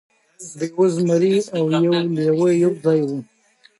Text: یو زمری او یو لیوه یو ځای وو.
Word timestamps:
یو 0.69 0.85
زمری 0.95 1.35
او 1.57 1.63
یو 1.85 1.93
لیوه 2.15 2.49
یو 2.63 2.71
ځای 2.83 3.01
وو. 3.07 3.19